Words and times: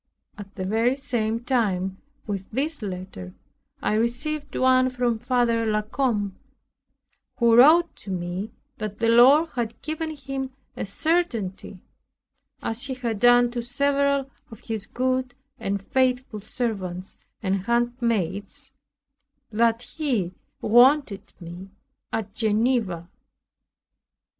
At 0.35 0.55
the 0.55 0.65
very 0.65 0.95
same 0.95 1.41
time 1.41 2.01
with 2.25 2.49
this 2.49 2.81
letter 2.81 3.35
I 3.83 3.93
received 3.93 4.55
one 4.55 4.89
from 4.89 5.19
Father 5.19 5.63
La 5.67 5.83
Combe, 5.83 6.35
who 7.37 7.55
wrote 7.55 7.95
to 7.97 8.09
me 8.09 8.49
that 8.79 8.97
the 8.97 9.09
Lord 9.09 9.49
had 9.51 9.79
given 9.83 10.15
him 10.15 10.49
a 10.75 10.87
certainty, 10.87 11.83
as 12.63 12.85
he 12.85 12.95
had 12.95 13.19
done 13.19 13.51
to 13.51 13.61
several 13.61 14.31
of 14.49 14.61
his 14.61 14.87
good 14.87 15.35
and 15.59 15.79
faithful 15.79 16.39
servants 16.39 17.19
and 17.43 17.65
handmaids, 17.65 18.71
that 19.51 19.83
he 19.83 20.33
wanted 20.61 21.31
me 21.39 21.69
at 22.11 22.33
Geneva. 22.33 23.07